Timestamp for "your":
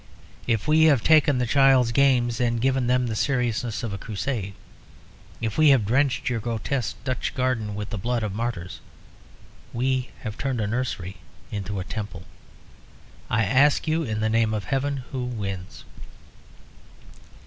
6.27-6.39